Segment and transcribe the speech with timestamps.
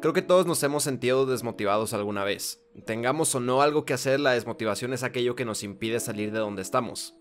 [0.00, 2.62] Creo que todos nos hemos sentido desmotivados alguna vez.
[2.86, 6.38] Tengamos o no algo que hacer, la desmotivación es aquello que nos impide salir de
[6.38, 7.16] donde estamos.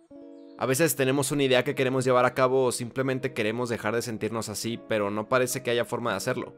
[0.60, 4.04] A veces tenemos una idea que queremos llevar a cabo o simplemente queremos dejar de
[4.04, 6.54] sentirnos así, pero no parece que haya forma de hacerlo.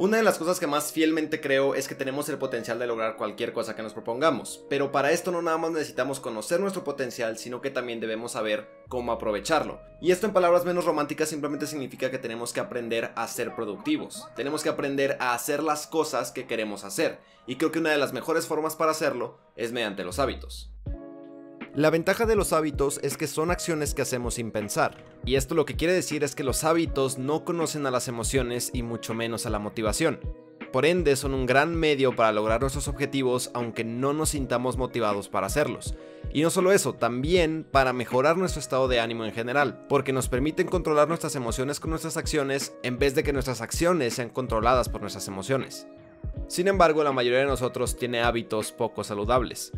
[0.00, 3.18] Una de las cosas que más fielmente creo es que tenemos el potencial de lograr
[3.18, 7.36] cualquier cosa que nos propongamos, pero para esto no nada más necesitamos conocer nuestro potencial,
[7.36, 9.78] sino que también debemos saber cómo aprovecharlo.
[10.00, 14.26] Y esto en palabras menos románticas simplemente significa que tenemos que aprender a ser productivos,
[14.34, 17.98] tenemos que aprender a hacer las cosas que queremos hacer, y creo que una de
[17.98, 20.69] las mejores formas para hacerlo es mediante los hábitos.
[21.76, 25.54] La ventaja de los hábitos es que son acciones que hacemos sin pensar, y esto
[25.54, 29.14] lo que quiere decir es que los hábitos no conocen a las emociones y mucho
[29.14, 30.18] menos a la motivación.
[30.72, 35.28] Por ende, son un gran medio para lograr nuestros objetivos aunque no nos sintamos motivados
[35.28, 35.94] para hacerlos.
[36.32, 40.28] Y no solo eso, también para mejorar nuestro estado de ánimo en general, porque nos
[40.28, 44.88] permiten controlar nuestras emociones con nuestras acciones en vez de que nuestras acciones sean controladas
[44.88, 45.86] por nuestras emociones.
[46.48, 49.72] Sin embargo, la mayoría de nosotros tiene hábitos poco saludables.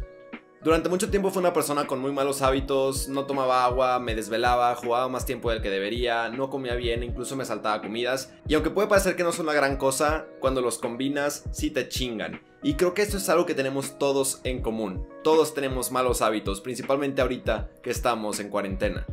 [0.63, 4.77] Durante mucho tiempo fue una persona con muy malos hábitos, no tomaba agua, me desvelaba,
[4.77, 8.33] jugaba más tiempo del que debería, no comía bien, incluso me saltaba comidas.
[8.47, 11.89] Y aunque puede parecer que no son una gran cosa, cuando los combinas sí te
[11.89, 12.41] chingan.
[12.63, 15.05] Y creo que esto es algo que tenemos todos en común.
[15.25, 19.05] Todos tenemos malos hábitos, principalmente ahorita que estamos en cuarentena.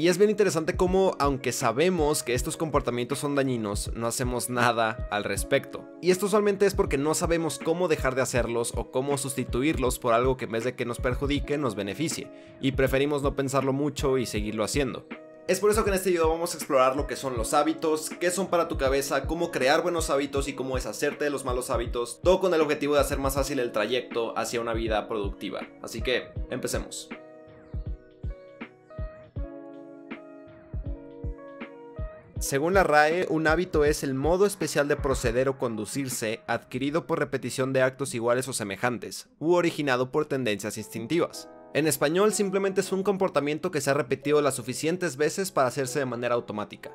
[0.00, 5.06] Y es bien interesante cómo, aunque sabemos que estos comportamientos son dañinos, no hacemos nada
[5.10, 5.84] al respecto.
[6.00, 10.14] Y esto usualmente es porque no sabemos cómo dejar de hacerlos o cómo sustituirlos por
[10.14, 12.32] algo que en vez de que nos perjudique, nos beneficie.
[12.62, 15.06] Y preferimos no pensarlo mucho y seguirlo haciendo.
[15.46, 18.08] Es por eso que en este video vamos a explorar lo que son los hábitos,
[18.08, 21.68] qué son para tu cabeza, cómo crear buenos hábitos y cómo deshacerte de los malos
[21.68, 25.60] hábitos, todo con el objetivo de hacer más fácil el trayecto hacia una vida productiva.
[25.82, 27.10] Así que, empecemos.
[32.40, 37.18] Según la RAE, un hábito es el modo especial de proceder o conducirse adquirido por
[37.18, 41.50] repetición de actos iguales o semejantes, u originado por tendencias instintivas.
[41.74, 45.98] En español simplemente es un comportamiento que se ha repetido las suficientes veces para hacerse
[45.98, 46.90] de manera automática.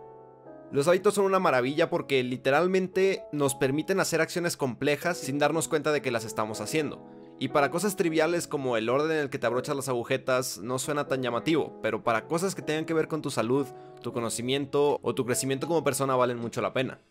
[0.71, 5.91] Los hábitos son una maravilla porque literalmente nos permiten hacer acciones complejas sin darnos cuenta
[5.91, 7.07] de que las estamos haciendo.
[7.37, 10.79] Y para cosas triviales como el orden en el que te abrochas las agujetas no
[10.79, 13.67] suena tan llamativo, pero para cosas que tengan que ver con tu salud,
[14.01, 17.01] tu conocimiento o tu crecimiento como persona valen mucho la pena.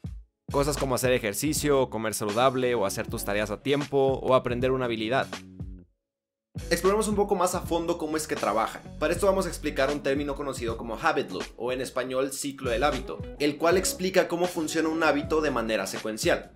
[0.51, 4.87] Cosas como hacer ejercicio, comer saludable o hacer tus tareas a tiempo o aprender una
[4.87, 5.27] habilidad.
[6.71, 8.81] Exploremos un poco más a fondo cómo es que trabajan.
[8.99, 12.71] Para esto vamos a explicar un término conocido como habit loop o en español ciclo
[12.71, 16.53] del hábito, el cual explica cómo funciona un hábito de manera secuencial.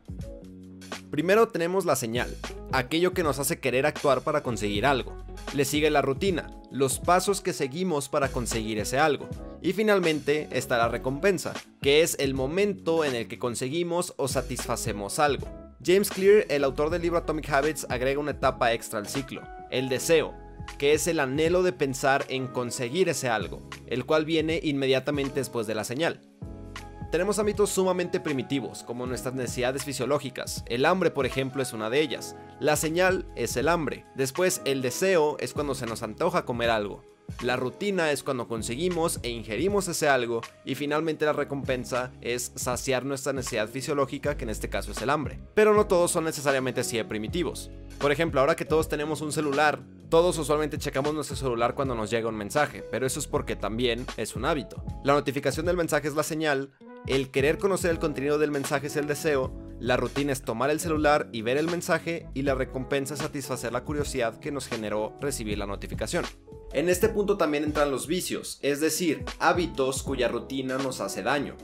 [1.11, 2.37] Primero tenemos la señal,
[2.71, 5.17] aquello que nos hace querer actuar para conseguir algo.
[5.55, 9.27] Le sigue la rutina, los pasos que seguimos para conseguir ese algo.
[9.63, 15.19] Y finalmente está la recompensa, que es el momento en el que conseguimos o satisfacemos
[15.19, 15.49] algo.
[15.83, 19.89] James Clear, el autor del libro Atomic Habits, agrega una etapa extra al ciclo, el
[19.89, 20.35] deseo,
[20.77, 25.67] que es el anhelo de pensar en conseguir ese algo, el cual viene inmediatamente después
[25.67, 26.21] de la señal.
[27.11, 30.63] Tenemos ámbitos sumamente primitivos, como nuestras necesidades fisiológicas.
[30.67, 32.37] El hambre, por ejemplo, es una de ellas.
[32.61, 34.05] La señal es el hambre.
[34.15, 37.03] Después, el deseo es cuando se nos antoja comer algo.
[37.43, 43.05] La rutina es cuando conseguimos e ingerimos ese algo y finalmente la recompensa es saciar
[43.05, 45.39] nuestra necesidad fisiológica que en este caso es el hambre.
[45.55, 47.71] Pero no todos son necesariamente así de primitivos.
[47.99, 52.11] Por ejemplo, ahora que todos tenemos un celular, todos usualmente checamos nuestro celular cuando nos
[52.11, 54.83] llega un mensaje, pero eso es porque también es un hábito.
[55.05, 56.71] La notificación del mensaje es la señal,
[57.09, 60.79] el querer conocer el contenido del mensaje es el deseo, la rutina es tomar el
[60.79, 65.17] celular y ver el mensaje y la recompensa es satisfacer la curiosidad que nos generó
[65.19, 66.27] recibir la notificación.
[66.75, 71.57] En este punto también entran los vicios, es decir, hábitos cuya rutina nos hace daño.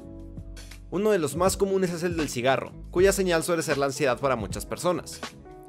[0.91, 4.19] Uno de los más comunes es el del cigarro, cuya señal suele ser la ansiedad
[4.19, 5.21] para muchas personas.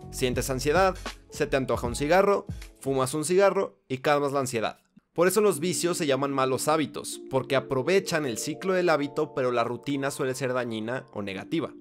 [0.10, 0.96] Sientes ansiedad,
[1.30, 2.46] se te antoja un cigarro,
[2.80, 4.85] fumas un cigarro y calmas la ansiedad.
[5.16, 9.54] Por eso los vicios se llaman malos hábitos, porque aprovechan el ciclo del hábito pero
[9.54, 11.74] la rutina suele ser dañina o negativa.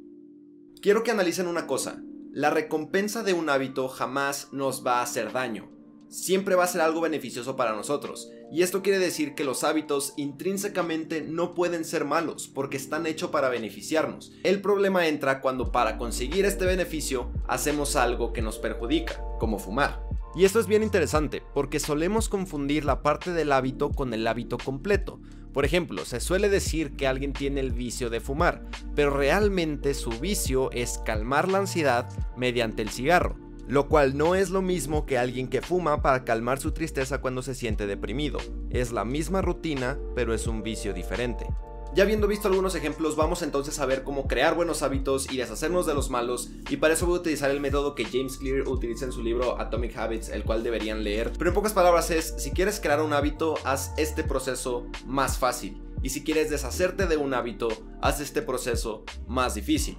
[0.81, 2.01] Quiero que analicen una cosa,
[2.31, 5.69] la recompensa de un hábito jamás nos va a hacer daño,
[6.09, 10.15] siempre va a ser algo beneficioso para nosotros, y esto quiere decir que los hábitos
[10.17, 14.31] intrínsecamente no pueden ser malos, porque están hechos para beneficiarnos.
[14.45, 20.04] El problema entra cuando para conseguir este beneficio hacemos algo que nos perjudica, como fumar.
[20.37, 24.59] Y esto es bien interesante, porque solemos confundir la parte del hábito con el hábito
[24.59, 25.21] completo.
[25.53, 28.67] Por ejemplo, se suele decir que alguien tiene el vicio de fumar,
[28.97, 33.37] pero realmente su vicio es calmar la ansiedad mediante el cigarro,
[33.69, 37.41] lo cual no es lo mismo que alguien que fuma para calmar su tristeza cuando
[37.43, 38.39] se siente deprimido.
[38.71, 41.47] Es la misma rutina, pero es un vicio diferente.
[41.95, 45.87] Ya habiendo visto algunos ejemplos, vamos entonces a ver cómo crear buenos hábitos y deshacernos
[45.87, 49.05] de los malos, y para eso voy a utilizar el método que James Clear utiliza
[49.05, 51.31] en su libro Atomic Habits, el cual deberían leer.
[51.39, 55.81] Pero en pocas palabras es, si quieres crear un hábito, haz este proceso más fácil,
[56.03, 57.69] y si quieres deshacerte de un hábito,
[58.03, 59.97] haz este proceso más difícil.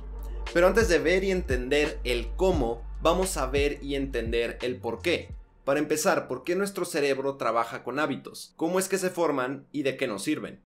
[0.53, 5.01] Pero antes de ver y entender el cómo, vamos a ver y entender el por
[5.01, 5.33] qué.
[5.63, 8.53] Para empezar, ¿por qué nuestro cerebro trabaja con hábitos?
[8.57, 10.64] ¿Cómo es que se forman y de qué nos sirven?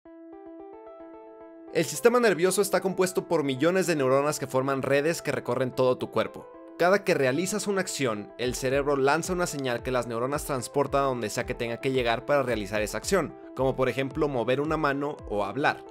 [1.75, 5.97] El sistema nervioso está compuesto por millones de neuronas que forman redes que recorren todo
[5.97, 6.47] tu cuerpo.
[6.79, 11.07] Cada que realizas una acción, el cerebro lanza una señal que las neuronas transportan a
[11.07, 14.77] donde sea que tenga que llegar para realizar esa acción, como por ejemplo mover una
[14.77, 15.83] mano o hablar.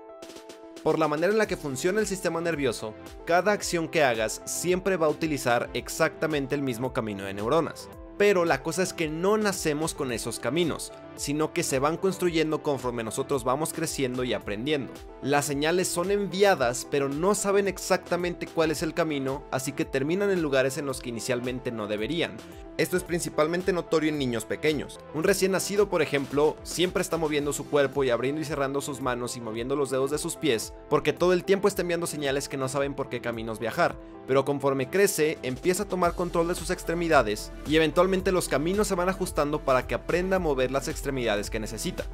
[0.84, 2.94] Por la manera en la que funciona el sistema nervioso,
[3.26, 7.90] cada acción que hagas siempre va a utilizar exactamente el mismo camino de neuronas.
[8.20, 12.64] Pero la cosa es que no nacemos con esos caminos, sino que se van construyendo
[12.64, 14.92] conforme nosotros vamos creciendo y aprendiendo.
[15.22, 20.32] Las señales son enviadas, pero no saben exactamente cuál es el camino, así que terminan
[20.32, 22.38] en lugares en los que inicialmente no deberían.
[22.78, 25.00] Esto es principalmente notorio en niños pequeños.
[25.14, 29.00] Un recién nacido, por ejemplo, siempre está moviendo su cuerpo y abriendo y cerrando sus
[29.00, 32.50] manos y moviendo los dedos de sus pies, porque todo el tiempo está enviando señales
[32.50, 33.96] que no saben por qué caminos viajar,
[34.26, 38.96] pero conforme crece, empieza a tomar control de sus extremidades y eventualmente los caminos se
[38.96, 41.11] van ajustando para que aprenda a mover las extremidades
[41.50, 42.06] que necesita.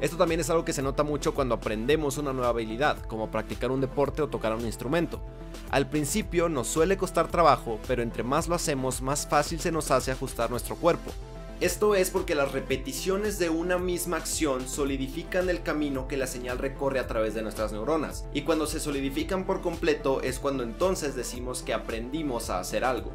[0.00, 3.70] Esto también es algo que se nota mucho cuando aprendemos una nueva habilidad, como practicar
[3.70, 5.20] un deporte o tocar un instrumento.
[5.70, 9.92] Al principio nos suele costar trabajo, pero entre más lo hacemos, más fácil se nos
[9.92, 11.12] hace ajustar nuestro cuerpo.
[11.60, 16.58] Esto es porque las repeticiones de una misma acción solidifican el camino que la señal
[16.58, 21.14] recorre a través de nuestras neuronas, y cuando se solidifican por completo es cuando entonces
[21.14, 23.12] decimos que aprendimos a hacer algo.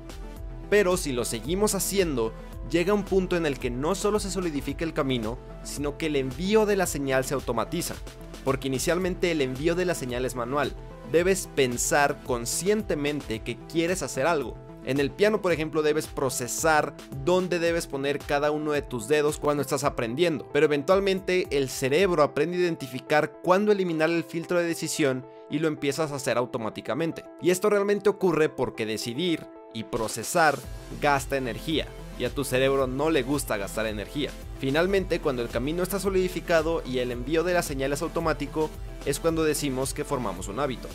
[0.69, 2.31] Pero si lo seguimos haciendo,
[2.69, 6.15] llega un punto en el que no solo se solidifica el camino, sino que el
[6.15, 7.95] envío de la señal se automatiza,
[8.43, 10.73] porque inicialmente el envío de la señal es manual,
[11.11, 14.55] debes pensar conscientemente que quieres hacer algo.
[14.85, 19.37] En el piano, por ejemplo, debes procesar dónde debes poner cada uno de tus dedos
[19.37, 24.65] cuando estás aprendiendo, pero eventualmente el cerebro aprende a identificar cuándo eliminar el filtro de
[24.65, 27.25] decisión y lo empiezas a hacer automáticamente.
[27.41, 30.57] Y esto realmente ocurre porque decidir y procesar
[31.01, 31.87] gasta energía
[32.19, 34.31] y a tu cerebro no le gusta gastar energía.
[34.59, 38.69] Finalmente, cuando el camino está solidificado y el envío de las señales automático,
[39.05, 40.87] es cuando decimos que formamos un hábito.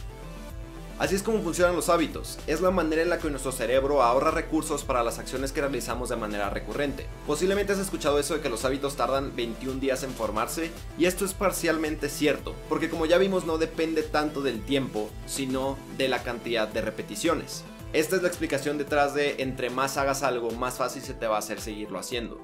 [0.99, 4.31] Así es como funcionan los hábitos, es la manera en la que nuestro cerebro ahorra
[4.31, 7.07] recursos para las acciones que realizamos de manera recurrente.
[7.27, 11.25] Posiblemente has escuchado eso de que los hábitos tardan 21 días en formarse, y esto
[11.25, 16.23] es parcialmente cierto, porque como ya vimos no depende tanto del tiempo, sino de la
[16.23, 17.65] cantidad de repeticiones.
[17.93, 21.37] Esta es la explicación detrás de entre más hagas algo, más fácil se te va
[21.37, 22.41] a hacer seguirlo haciendo.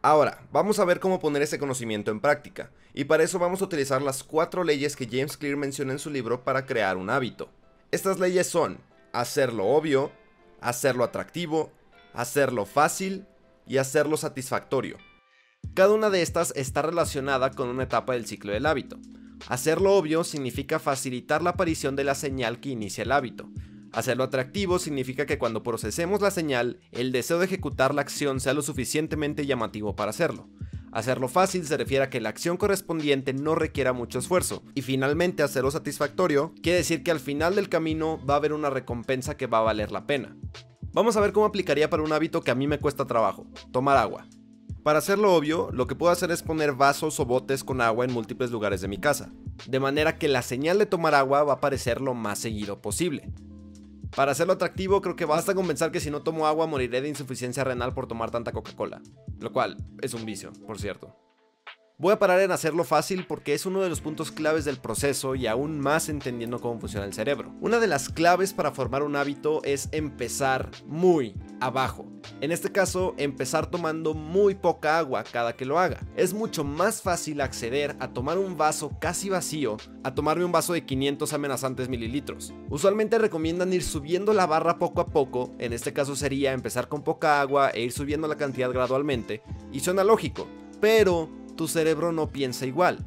[0.00, 3.66] Ahora, vamos a ver cómo poner ese conocimiento en práctica, y para eso vamos a
[3.66, 7.50] utilizar las cuatro leyes que James Clear menciona en su libro para crear un hábito.
[7.90, 8.78] Estas leyes son
[9.12, 10.12] hacerlo obvio,
[10.62, 11.72] hacerlo atractivo,
[12.14, 13.26] hacerlo fácil
[13.66, 14.96] y hacerlo satisfactorio.
[15.74, 18.96] Cada una de estas está relacionada con una etapa del ciclo del hábito.
[19.48, 23.48] Hacerlo obvio significa facilitar la aparición de la señal que inicia el hábito.
[23.92, 28.54] Hacerlo atractivo significa que cuando procesemos la señal, el deseo de ejecutar la acción sea
[28.54, 30.48] lo suficientemente llamativo para hacerlo.
[30.92, 34.62] Hacerlo fácil se refiere a que la acción correspondiente no requiera mucho esfuerzo.
[34.74, 38.70] Y finalmente hacerlo satisfactorio quiere decir que al final del camino va a haber una
[38.70, 40.36] recompensa que va a valer la pena.
[40.92, 43.98] Vamos a ver cómo aplicaría para un hábito que a mí me cuesta trabajo, tomar
[43.98, 44.26] agua.
[44.86, 48.12] Para hacerlo obvio, lo que puedo hacer es poner vasos o botes con agua en
[48.12, 49.32] múltiples lugares de mi casa,
[49.66, 53.32] de manera que la señal de tomar agua va a aparecer lo más seguido posible.
[54.14, 57.08] Para hacerlo atractivo, creo que basta con pensar que si no tomo agua moriré de
[57.08, 59.02] insuficiencia renal por tomar tanta Coca-Cola,
[59.40, 61.16] lo cual es un vicio, por cierto.
[61.98, 65.34] Voy a parar en hacerlo fácil porque es uno de los puntos claves del proceso
[65.34, 67.52] y aún más entendiendo cómo funciona el cerebro.
[67.60, 72.06] Una de las claves para formar un hábito es empezar muy abajo.
[72.40, 76.00] En este caso, empezar tomando muy poca agua cada que lo haga.
[76.16, 80.72] Es mucho más fácil acceder a tomar un vaso casi vacío a tomarme un vaso
[80.72, 82.52] de 500 amenazantes mililitros.
[82.68, 87.02] Usualmente recomiendan ir subiendo la barra poco a poco, en este caso sería empezar con
[87.02, 90.46] poca agua e ir subiendo la cantidad gradualmente, y suena lógico,
[90.80, 93.04] pero tu cerebro no piensa igual.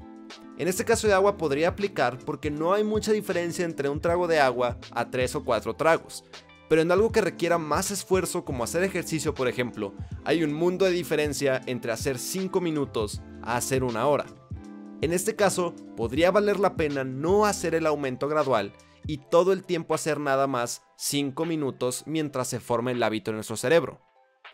[0.58, 4.28] En este caso de agua podría aplicar porque no hay mucha diferencia entre un trago
[4.28, 6.26] de agua a tres o cuatro tragos.
[6.70, 10.86] Pero en algo que requiera más esfuerzo como hacer ejercicio por ejemplo, hay un mundo
[10.86, 14.26] de diferencia entre hacer 5 minutos a hacer una hora.
[15.02, 18.74] En este caso, podría valer la pena no hacer el aumento gradual
[19.08, 23.38] y todo el tiempo hacer nada más 5 minutos mientras se forma el hábito en
[23.38, 24.02] nuestro cerebro.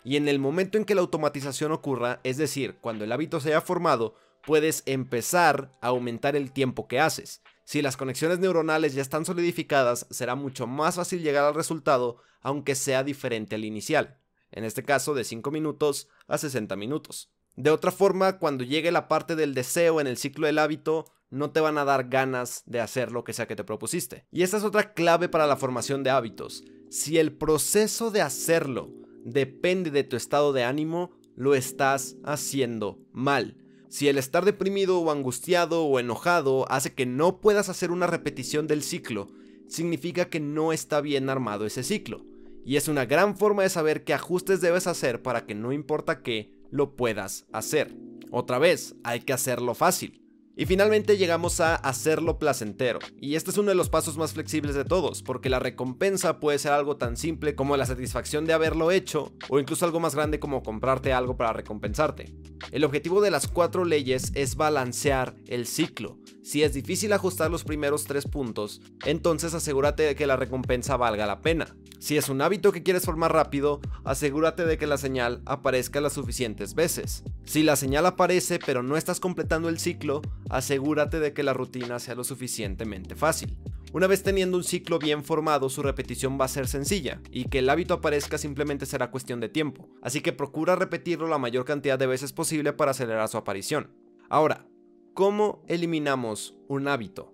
[0.05, 3.50] Y en el momento en que la automatización ocurra, es decir, cuando el hábito se
[3.50, 7.41] haya formado, puedes empezar a aumentar el tiempo que haces.
[7.65, 12.75] Si las conexiones neuronales ya están solidificadas, será mucho más fácil llegar al resultado, aunque
[12.75, 14.19] sea diferente al inicial,
[14.51, 17.31] en este caso de 5 minutos a 60 minutos.
[17.55, 21.50] De otra forma, cuando llegue la parte del deseo en el ciclo del hábito, no
[21.50, 24.27] te van a dar ganas de hacer lo que sea que te propusiste.
[24.31, 26.63] Y esta es otra clave para la formación de hábitos.
[26.91, 28.93] Si el proceso de hacerlo
[29.24, 33.57] depende de tu estado de ánimo, lo estás haciendo mal.
[33.96, 38.68] Si el estar deprimido o angustiado o enojado hace que no puedas hacer una repetición
[38.68, 39.30] del ciclo,
[39.70, 42.25] significa que no está bien armado ese ciclo.
[42.66, 46.24] Y es una gran forma de saber qué ajustes debes hacer para que no importa
[46.24, 47.96] qué, lo puedas hacer.
[48.32, 50.25] Otra vez, hay que hacerlo fácil.
[50.58, 53.00] Y finalmente llegamos a hacerlo placentero.
[53.20, 56.60] Y este es uno de los pasos más flexibles de todos, porque la recompensa puede
[56.60, 60.40] ser algo tan simple como la satisfacción de haberlo hecho, o incluso algo más grande
[60.40, 62.34] como comprarte algo para recompensarte.
[62.72, 66.18] El objetivo de las cuatro leyes es balancear el ciclo.
[66.46, 71.25] Si es difícil ajustar los primeros tres puntos, entonces asegúrate de que la recompensa valga
[71.25, 71.75] la pena.
[71.98, 76.14] Si es un hábito que quieres formar rápido, asegúrate de que la señal aparezca las
[76.14, 77.24] suficientes veces.
[77.46, 80.22] Si la señal aparece pero no estás completando el ciclo,
[80.52, 83.58] asegúrate de que la rutina sea lo suficientemente fácil.
[83.92, 87.58] Una vez teniendo un ciclo bien formado, su repetición va a ser sencilla, y que
[87.58, 91.98] el hábito aparezca simplemente será cuestión de tiempo, así que procura repetirlo la mayor cantidad
[91.98, 93.90] de veces posible para acelerar su aparición.
[94.30, 94.68] Ahora,
[95.15, 97.34] ¿cómo eliminamos un hábito?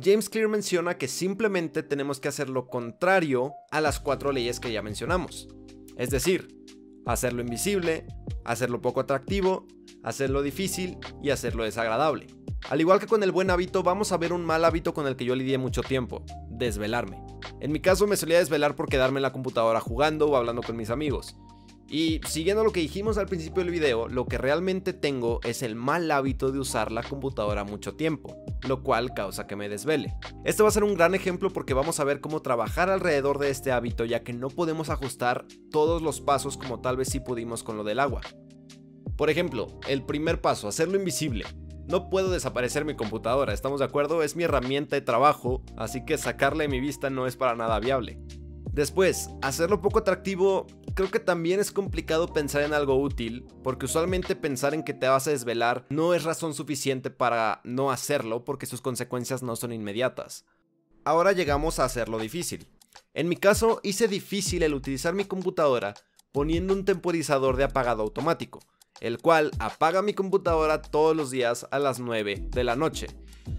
[0.00, 4.72] James Clear menciona que simplemente tenemos que hacer lo contrario a las cuatro leyes que
[4.72, 5.48] ya mencionamos.
[5.96, 6.48] Es decir,
[7.04, 8.06] hacerlo invisible,
[8.44, 9.66] hacerlo poco atractivo,
[10.04, 12.28] hacerlo difícil y hacerlo desagradable.
[12.70, 15.16] Al igual que con el buen hábito, vamos a ver un mal hábito con el
[15.16, 17.20] que yo lidié mucho tiempo, desvelarme.
[17.60, 20.76] En mi caso me solía desvelar por quedarme en la computadora jugando o hablando con
[20.76, 21.36] mis amigos.
[21.90, 25.74] Y siguiendo lo que dijimos al principio del video, lo que realmente tengo es el
[25.74, 28.36] mal hábito de usar la computadora mucho tiempo,
[28.68, 30.14] lo cual causa que me desvele.
[30.44, 33.48] Este va a ser un gran ejemplo porque vamos a ver cómo trabajar alrededor de
[33.48, 37.62] este hábito ya que no podemos ajustar todos los pasos como tal vez sí pudimos
[37.62, 38.20] con lo del agua.
[39.16, 41.46] Por ejemplo, el primer paso, hacerlo invisible.
[41.88, 44.22] No puedo desaparecer mi computadora, ¿estamos de acuerdo?
[44.22, 47.80] Es mi herramienta de trabajo, así que sacarla de mi vista no es para nada
[47.80, 48.20] viable.
[48.72, 50.66] Después, hacerlo poco atractivo,
[50.98, 55.06] creo que también es complicado pensar en algo útil, porque usualmente pensar en que te
[55.06, 59.72] vas a desvelar no es razón suficiente para no hacerlo porque sus consecuencias no son
[59.72, 60.44] inmediatas.
[61.04, 62.66] Ahora llegamos a hacerlo difícil.
[63.14, 65.94] En mi caso, hice difícil el utilizar mi computadora
[66.32, 68.58] poniendo un temporizador de apagado automático,
[68.98, 73.06] el cual apaga mi computadora todos los días a las 9 de la noche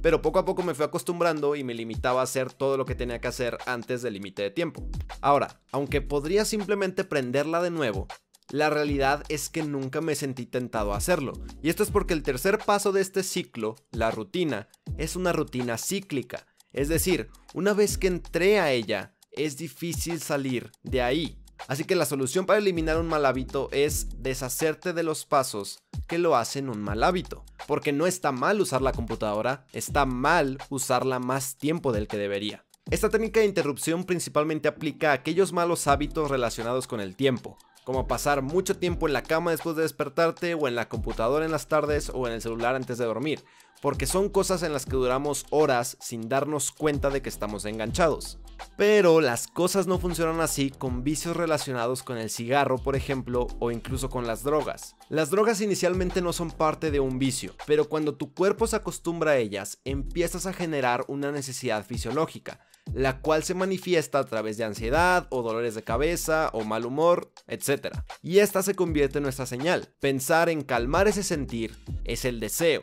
[0.01, 2.95] pero poco a poco me fui acostumbrando y me limitaba a hacer todo lo que
[2.95, 4.87] tenía que hacer antes del límite de tiempo.
[5.21, 8.07] Ahora, aunque podría simplemente prenderla de nuevo,
[8.51, 11.33] la realidad es que nunca me sentí tentado a hacerlo.
[11.61, 15.77] Y esto es porque el tercer paso de este ciclo, la rutina, es una rutina
[15.77, 16.47] cíclica.
[16.73, 21.38] Es decir, una vez que entré a ella, es difícil salir de ahí.
[21.67, 26.17] Así que la solución para eliminar un mal hábito es deshacerte de los pasos que
[26.17, 27.43] lo hacen un mal hábito.
[27.67, 32.65] Porque no está mal usar la computadora, está mal usarla más tiempo del que debería.
[32.89, 38.07] Esta técnica de interrupción principalmente aplica a aquellos malos hábitos relacionados con el tiempo, como
[38.07, 41.67] pasar mucho tiempo en la cama después de despertarte o en la computadora en las
[41.67, 43.43] tardes o en el celular antes de dormir,
[43.81, 48.39] porque son cosas en las que duramos horas sin darnos cuenta de que estamos enganchados.
[48.77, 53.71] Pero las cosas no funcionan así con vicios relacionados con el cigarro, por ejemplo, o
[53.71, 54.95] incluso con las drogas.
[55.09, 59.31] Las drogas inicialmente no son parte de un vicio, pero cuando tu cuerpo se acostumbra
[59.31, 62.59] a ellas, empiezas a generar una necesidad fisiológica,
[62.93, 67.31] la cual se manifiesta a través de ansiedad o dolores de cabeza o mal humor,
[67.47, 67.97] etc.
[68.21, 69.93] Y esta se convierte en nuestra señal.
[69.99, 72.81] Pensar en calmar ese sentir es el deseo.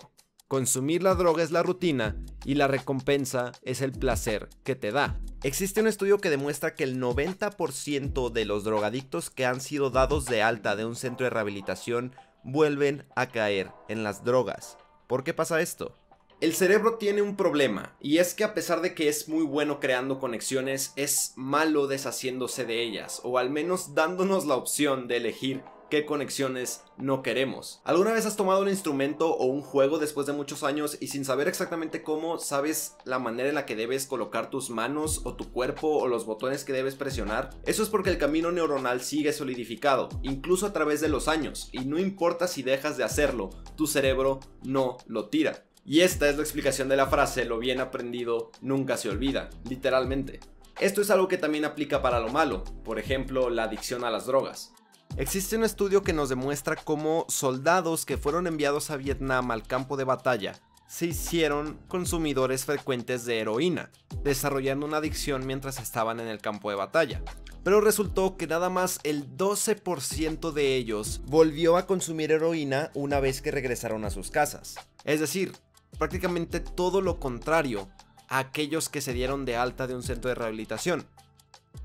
[0.48, 5.18] Consumir la droga es la rutina y la recompensa es el placer que te da.
[5.42, 10.24] Existe un estudio que demuestra que el 90% de los drogadictos que han sido dados
[10.26, 14.78] de alta de un centro de rehabilitación vuelven a caer en las drogas.
[15.08, 15.98] ¿Por qué pasa esto?
[16.40, 19.80] El cerebro tiene un problema, y es que a pesar de que es muy bueno
[19.80, 25.64] creando conexiones, es malo deshaciéndose de ellas, o al menos dándonos la opción de elegir
[25.90, 27.80] qué conexiones no queremos.
[27.84, 31.24] ¿Alguna vez has tomado un instrumento o un juego después de muchos años y sin
[31.24, 35.52] saber exactamente cómo sabes la manera en la que debes colocar tus manos o tu
[35.52, 37.50] cuerpo o los botones que debes presionar?
[37.64, 41.84] Eso es porque el camino neuronal sigue solidificado, incluso a través de los años, y
[41.84, 45.64] no importa si dejas de hacerlo, tu cerebro no lo tira.
[45.84, 50.40] Y esta es la explicación de la frase lo bien aprendido nunca se olvida, literalmente.
[50.80, 54.26] Esto es algo que también aplica para lo malo, por ejemplo la adicción a las
[54.26, 54.74] drogas.
[55.16, 59.96] Existe un estudio que nos demuestra cómo soldados que fueron enviados a Vietnam al campo
[59.96, 63.90] de batalla se hicieron consumidores frecuentes de heroína,
[64.22, 67.22] desarrollando una adicción mientras estaban en el campo de batalla.
[67.64, 73.42] Pero resultó que nada más el 12% de ellos volvió a consumir heroína una vez
[73.42, 74.76] que regresaron a sus casas.
[75.04, 75.52] Es decir,
[75.98, 77.88] prácticamente todo lo contrario
[78.28, 81.06] a aquellos que se dieron de alta de un centro de rehabilitación.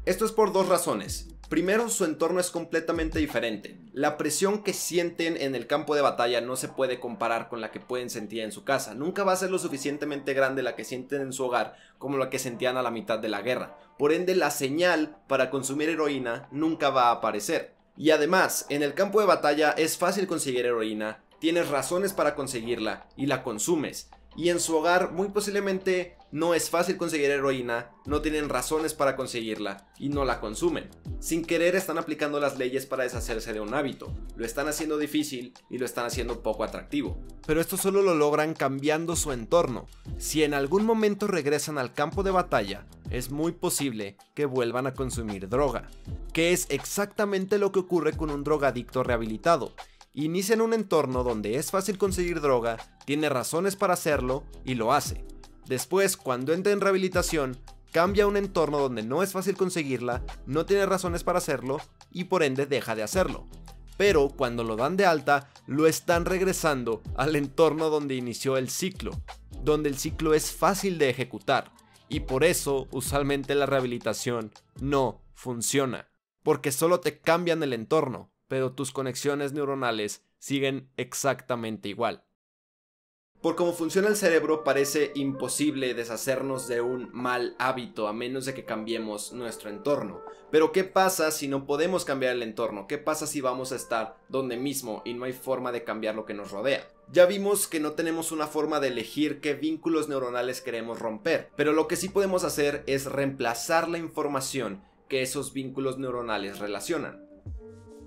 [0.05, 1.29] Esto es por dos razones.
[1.51, 3.77] Primero, su entorno es completamente diferente.
[3.91, 7.71] La presión que sienten en el campo de batalla no se puede comparar con la
[7.71, 8.93] que pueden sentir en su casa.
[8.93, 12.29] Nunca va a ser lo suficientemente grande la que sienten en su hogar como la
[12.29, 13.77] que sentían a la mitad de la guerra.
[13.97, 17.75] Por ende, la señal para consumir heroína nunca va a aparecer.
[17.97, 23.07] Y además, en el campo de batalla es fácil conseguir heroína, tienes razones para conseguirla
[23.17, 28.21] y la consumes y en su hogar muy posiblemente no es fácil conseguir heroína, no
[28.21, 30.89] tienen razones para conseguirla y no la consumen.
[31.19, 35.53] Sin querer están aplicando las leyes para deshacerse de un hábito, lo están haciendo difícil
[35.69, 37.17] y lo están haciendo poco atractivo.
[37.45, 39.87] Pero esto solo lo logran cambiando su entorno.
[40.17, 44.93] Si en algún momento regresan al campo de batalla, es muy posible que vuelvan a
[44.93, 45.89] consumir droga,
[46.31, 49.73] que es exactamente lo que ocurre con un drogadicto rehabilitado
[50.13, 54.93] inicia en un entorno donde es fácil conseguir droga, tiene razones para hacerlo y lo
[54.93, 55.25] hace.
[55.67, 57.57] Después, cuando entra en rehabilitación,
[57.91, 61.77] cambia a un entorno donde no es fácil conseguirla, no tiene razones para hacerlo
[62.11, 63.47] y por ende deja de hacerlo.
[63.97, 69.11] Pero cuando lo dan de alta, lo están regresando al entorno donde inició el ciclo,
[69.63, 71.71] donde el ciclo es fácil de ejecutar.
[72.09, 76.09] Y por eso usualmente la rehabilitación no funciona,
[76.43, 82.25] porque solo te cambian el entorno, pero tus conexiones neuronales siguen exactamente igual.
[83.41, 88.53] Por cómo funciona el cerebro parece imposible deshacernos de un mal hábito a menos de
[88.53, 90.19] que cambiemos nuestro entorno.
[90.51, 92.87] Pero ¿qué pasa si no podemos cambiar el entorno?
[92.87, 96.25] ¿Qué pasa si vamos a estar donde mismo y no hay forma de cambiar lo
[96.25, 96.85] que nos rodea?
[97.09, 101.71] Ya vimos que no tenemos una forma de elegir qué vínculos neuronales queremos romper, pero
[101.71, 107.31] lo que sí podemos hacer es reemplazar la información que esos vínculos neuronales relacionan.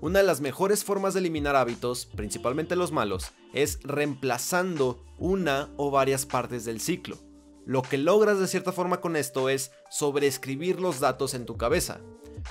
[0.01, 5.89] Una de las mejores formas de eliminar hábitos, principalmente los malos, es reemplazando una o
[5.89, 7.17] varias partes del ciclo.
[7.65, 11.99] Lo que logras de cierta forma con esto es sobreescribir los datos en tu cabeza.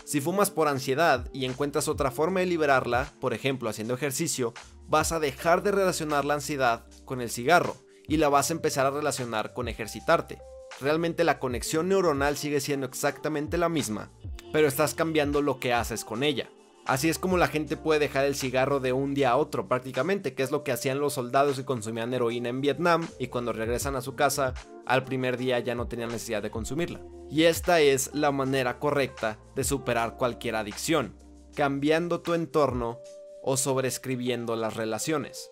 [0.05, 4.55] Si fumas por ansiedad y encuentras otra forma de liberarla, por ejemplo haciendo ejercicio,
[4.89, 7.77] vas a dejar de relacionar la ansiedad con el cigarro
[8.09, 10.39] y la vas a empezar a relacionar con ejercitarte.
[10.81, 14.11] Realmente la conexión neuronal sigue siendo exactamente la misma,
[14.53, 16.51] pero estás cambiando lo que haces con ella.
[16.87, 20.35] Así es como la gente puede dejar el cigarro de un día a otro prácticamente,
[20.35, 23.97] que es lo que hacían los soldados que consumían heroína en Vietnam y cuando regresan
[23.97, 24.53] a su casa
[24.85, 27.01] al primer día ya no tenían necesidad de consumirla.
[27.31, 31.17] Y esta es la manera correcta de superar cualquier adicción,
[31.55, 33.01] cambiando tu entorno
[33.43, 35.51] o sobreescribiendo las relaciones.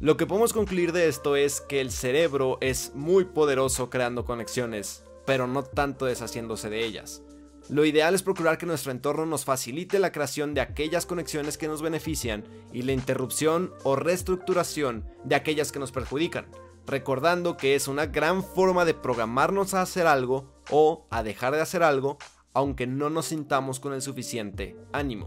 [0.00, 5.04] Lo que podemos concluir de esto es que el cerebro es muy poderoso creando conexiones,
[5.26, 7.22] pero no tanto deshaciéndose de ellas.
[7.70, 11.66] Lo ideal es procurar que nuestro entorno nos facilite la creación de aquellas conexiones que
[11.66, 16.46] nos benefician y la interrupción o reestructuración de aquellas que nos perjudican,
[16.86, 21.62] recordando que es una gran forma de programarnos a hacer algo o a dejar de
[21.62, 22.18] hacer algo,
[22.52, 25.26] aunque no nos sintamos con el suficiente ánimo.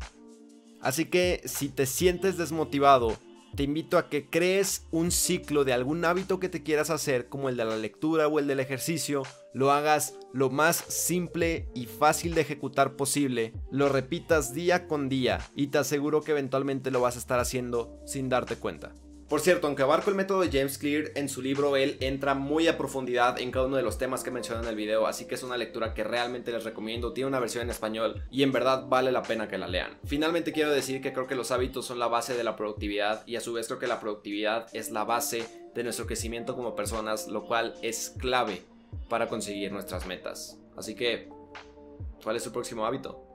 [0.79, 3.17] Así que si te sientes desmotivado
[3.57, 7.49] te invito a que crees un ciclo de algún hábito que te quieras hacer, como
[7.49, 12.35] el de la lectura o el del ejercicio, lo hagas lo más simple y fácil
[12.35, 17.15] de ejecutar posible, lo repitas día con día y te aseguro que eventualmente lo vas
[17.15, 18.93] a estar haciendo sin darte cuenta.
[19.29, 22.69] Por cierto, aunque abarco el método de James Clear, en su libro él entra muy
[22.69, 25.35] a profundidad en cada uno de los temas que menciona en el video, así que
[25.35, 28.85] es una lectura que realmente les recomiendo, tiene una versión en español y en verdad
[28.87, 29.97] vale la pena que la lean.
[30.05, 33.35] Finalmente quiero decir que creo que los hábitos son la base de la productividad y
[33.35, 37.27] a su vez creo que la productividad es la base de nuestro crecimiento como personas,
[37.27, 38.61] lo cual es clave
[39.09, 40.57] para conseguir nuestras metas.
[40.77, 41.27] Así que,
[42.23, 43.26] ¿cuál es su próximo hábito?